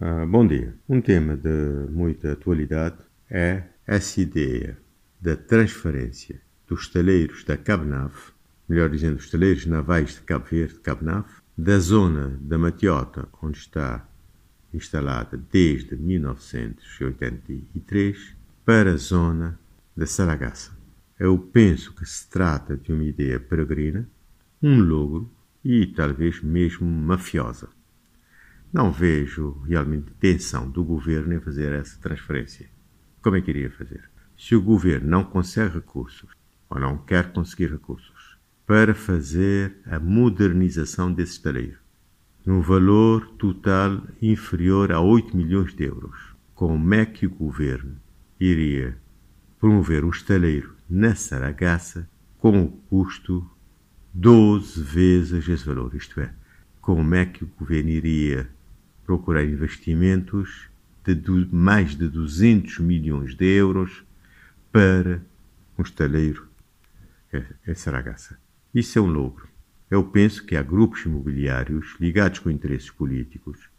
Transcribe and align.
Ah, 0.00 0.24
bom 0.24 0.46
dia. 0.46 0.76
Um 0.88 1.00
tema 1.00 1.36
de 1.36 1.90
muita 1.90 2.30
atualidade 2.30 2.98
é 3.28 3.64
essa 3.84 4.20
ideia 4.20 4.78
da 5.20 5.36
transferência 5.36 6.40
dos 6.68 6.82
estaleiros 6.82 7.42
da 7.42 7.56
Cabnave, 7.56 8.14
melhor 8.68 8.90
dizendo, 8.90 9.16
os 9.16 9.24
estaleiros 9.24 9.66
navais 9.66 10.14
de 10.14 10.20
Cabo 10.20 10.44
Verde, 10.44 10.78
da 11.56 11.78
zona 11.80 12.38
da 12.40 12.56
Matiota, 12.56 13.26
onde 13.42 13.58
está 13.58 14.08
instalada 14.72 15.36
desde 15.50 15.96
1983, 15.96 18.36
para 18.64 18.92
a 18.92 18.96
zona 18.96 19.58
da 19.96 20.06
Saragaça. 20.06 20.70
Eu 21.18 21.36
penso 21.36 21.92
que 21.92 22.06
se 22.06 22.30
trata 22.30 22.76
de 22.76 22.92
uma 22.92 23.02
ideia 23.02 23.40
peregrina, 23.40 24.08
um 24.62 24.80
logro 24.80 25.28
e 25.64 25.86
talvez 25.86 26.40
mesmo 26.40 26.86
mafiosa. 26.86 27.76
Não 28.70 28.92
vejo 28.92 29.62
realmente 29.66 30.10
intenção 30.10 30.68
do 30.68 30.84
governo 30.84 31.32
em 31.32 31.40
fazer 31.40 31.72
essa 31.72 31.98
transferência. 31.98 32.68
Como 33.22 33.34
é 33.34 33.40
que 33.40 33.50
iria 33.50 33.70
fazer? 33.70 34.10
Se 34.36 34.54
o 34.54 34.60
governo 34.60 35.08
não 35.08 35.24
consegue 35.24 35.76
recursos, 35.76 36.30
ou 36.68 36.78
não 36.78 36.98
quer 36.98 37.32
conseguir 37.32 37.70
recursos, 37.70 38.36
para 38.66 38.94
fazer 38.94 39.78
a 39.86 39.98
modernização 39.98 41.10
desse 41.10 41.32
estaleiro, 41.32 41.78
num 42.44 42.60
valor 42.60 43.26
total 43.38 44.02
inferior 44.20 44.92
a 44.92 45.00
8 45.00 45.34
milhões 45.34 45.74
de 45.74 45.84
euros, 45.84 46.34
como 46.54 46.92
é 46.92 47.06
que 47.06 47.26
o 47.26 47.30
governo 47.30 47.96
iria 48.38 48.98
promover 49.58 50.04
um 50.04 50.10
estaleiro 50.10 50.74
na 50.88 51.14
Saragaça 51.14 52.08
com 52.38 52.64
o 52.64 52.68
custo 52.68 53.50
12 54.12 54.82
vezes 54.82 55.48
esse 55.48 55.64
valor? 55.64 55.94
Isto 55.94 56.20
é, 56.20 56.34
como 56.82 57.14
é 57.14 57.24
que 57.24 57.44
o 57.44 57.50
governo 57.58 57.88
iria 57.88 58.57
procurar 59.08 59.42
investimentos 59.42 60.68
de 61.02 61.48
mais 61.50 61.96
de 61.96 62.06
200 62.10 62.80
milhões 62.80 63.34
de 63.34 63.46
euros 63.46 64.04
para 64.70 65.22
um 65.78 65.82
estaleiro 65.82 66.46
em 67.66 67.74
Saragaça. 67.74 68.38
Isso 68.74 68.98
é 68.98 69.00
um 69.00 69.06
logro. 69.06 69.48
Eu 69.90 70.04
penso 70.04 70.44
que 70.44 70.54
há 70.54 70.62
grupos 70.62 71.06
imobiliários 71.06 71.96
ligados 71.98 72.40
com 72.40 72.50
interesses 72.50 72.90
políticos, 72.90 73.70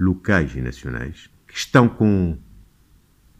locais 0.00 0.56
e 0.56 0.62
nacionais, 0.62 1.28
que 1.46 1.54
estão 1.54 1.86
com 1.86 2.38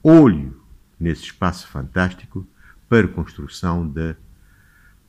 olho 0.02 0.62
nesse 1.00 1.22
espaço 1.22 1.66
fantástico 1.68 2.46
para 2.90 3.08
construção 3.08 3.88
de 3.88 4.10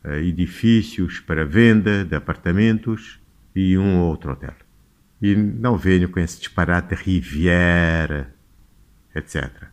uh, 0.05 0.11
edifícios 0.23 1.19
para 1.19 1.45
venda 1.45 2.05
de 2.05 2.15
apartamentos 2.15 3.19
e 3.53 3.77
um 3.77 3.97
ou 3.97 4.07
outro 4.07 4.31
hotel. 4.31 4.55
E 5.21 5.35
não 5.35 5.77
venho 5.77 6.09
com 6.09 6.19
esse 6.19 6.39
disparate 6.39 6.95
Riviera, 6.95 8.33
etc. 9.13 9.67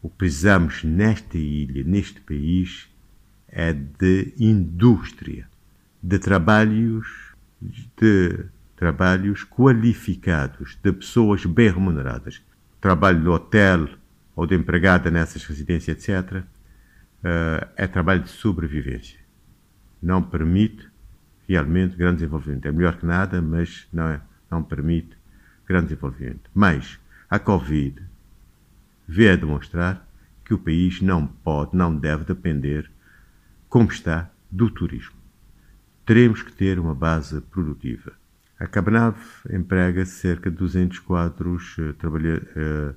O 0.00 0.08
que 0.08 0.16
precisamos 0.16 0.82
nesta 0.84 1.36
ilha, 1.36 1.84
neste 1.84 2.20
país, 2.20 2.88
é 3.48 3.72
de 3.72 4.34
indústria, 4.38 5.48
de 6.02 6.18
trabalhos, 6.18 7.34
de 7.60 8.46
trabalhos 8.76 9.44
qualificados, 9.44 10.78
de 10.82 10.92
pessoas 10.92 11.44
bem 11.44 11.70
remuneradas. 11.70 12.42
Trabalho 12.80 13.20
de 13.20 13.28
hotel 13.28 13.88
ou 14.34 14.46
de 14.46 14.54
empregada 14.54 15.10
nessas 15.10 15.44
residências, 15.44 15.96
etc., 15.96 16.44
eh, 17.24 17.68
é 17.76 17.86
trabalho 17.86 18.22
de 18.22 18.28
sobrevivência. 18.28 19.18
Não 20.02 20.22
permite 20.22 20.86
realmente 21.48 21.96
grande 21.96 22.16
desenvolvimento. 22.16 22.66
É 22.66 22.72
melhor 22.72 22.98
que 22.98 23.06
nada, 23.06 23.40
mas 23.40 23.88
não 23.92 24.08
é 24.08 24.20
não 24.50 24.62
permite 24.62 25.16
grande 25.66 25.88
desenvolvimento. 25.88 26.50
Mas 26.54 26.98
a 27.28 27.38
Covid 27.38 28.02
veio 29.06 29.32
a 29.32 29.36
demonstrar 29.36 30.06
que 30.44 30.54
o 30.54 30.58
país 30.58 31.00
não 31.00 31.26
pode, 31.26 31.76
não 31.76 31.94
deve 31.94 32.24
depender, 32.24 32.90
como 33.68 33.90
está, 33.90 34.30
do 34.50 34.70
turismo. 34.70 35.16
Teremos 36.04 36.42
que 36.42 36.52
ter 36.52 36.78
uma 36.78 36.94
base 36.94 37.40
produtiva. 37.40 38.12
A 38.58 38.66
Cabanave 38.66 39.20
emprega 39.50 40.06
cerca 40.06 40.50
de 40.50 40.56
200 40.56 41.00
quadros 41.00 41.76
trabalha, 41.98 42.36
uh, 42.38 42.94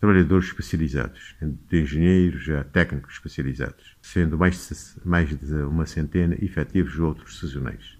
trabalhadores 0.00 0.46
especializados, 0.46 1.34
de 1.42 1.82
engenheiros 1.82 2.48
a 2.48 2.62
técnicos 2.62 3.14
especializados, 3.14 3.96
sendo 4.00 4.38
mais, 4.38 4.96
mais 5.04 5.36
de 5.36 5.54
uma 5.56 5.84
centena 5.84 6.36
efetivos 6.40 6.98
outros 7.00 7.40
sazonais 7.40 7.97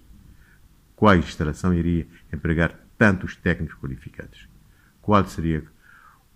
qual 0.99 1.15
instalação 1.15 1.73
iria 1.73 2.05
empregar 2.33 2.77
tantos 2.97 3.33
técnicos 3.37 3.79
qualificados? 3.79 4.49
Qual 5.01 5.25
seria 5.25 5.63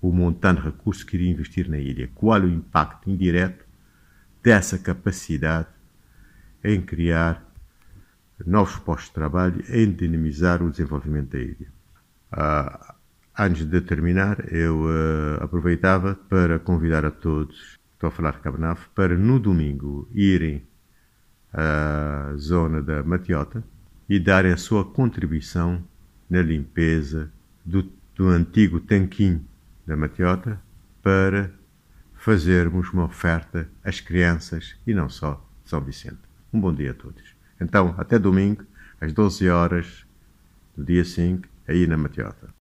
o 0.01 0.09
montante 0.09 0.61
de 0.61 0.67
recursos 0.67 1.03
que 1.03 1.17
iria 1.17 1.31
investir 1.31 1.69
na 1.69 1.77
ilha? 1.77 2.09
Qual 2.15 2.39
o 2.39 2.47
impacto 2.47 3.09
indireto 3.09 3.65
dessa 4.41 4.79
capacidade 4.79 5.67
em 6.63 6.81
criar 6.81 7.45
novos 8.45 8.77
postos 8.77 9.09
de 9.09 9.15
trabalho, 9.15 9.65
em 9.67 9.91
dinamizar 9.91 10.63
o 10.63 10.71
desenvolvimento 10.71 11.31
da 11.31 11.39
ilha? 11.39 11.67
Uh, 12.31 12.93
antes 13.37 13.65
de 13.65 13.81
terminar, 13.81 14.49
eu 14.49 14.83
uh, 14.85 15.43
aproveitava 15.43 16.15
para 16.15 16.57
convidar 16.57 17.03
a 17.03 17.11
todos, 17.11 17.77
estou 17.95 18.07
a 18.07 18.11
falar 18.11 18.31
de 18.31 18.39
Cabanave, 18.39 18.85
para 18.95 19.17
no 19.17 19.41
domingo 19.41 20.07
irem 20.13 20.65
à 21.51 22.31
zona 22.37 22.81
da 22.81 23.03
Matiota, 23.03 23.61
e 24.09 24.19
darem 24.19 24.51
a 24.51 24.57
sua 24.57 24.83
contribuição 24.85 25.83
na 26.29 26.41
limpeza 26.41 27.31
do, 27.65 27.83
do 28.15 28.27
antigo 28.27 28.79
tanquinho 28.79 29.45
da 29.85 29.95
Matiota 29.95 30.61
para 31.01 31.51
fazermos 32.15 32.91
uma 32.91 33.05
oferta 33.05 33.69
às 33.83 33.99
crianças 33.99 34.75
e 34.85 34.93
não 34.93 35.09
só 35.09 35.45
São 35.65 35.81
Vicente. 35.81 36.19
Um 36.53 36.59
bom 36.59 36.73
dia 36.73 36.91
a 36.91 36.93
todos. 36.93 37.35
Então, 37.59 37.93
até 37.97 38.17
domingo, 38.17 38.63
às 38.99 39.11
12 39.11 39.49
horas 39.49 40.05
do 40.75 40.83
dia 40.83 41.03
5, 41.03 41.47
aí 41.67 41.87
na 41.87 41.97
Matiota. 41.97 42.53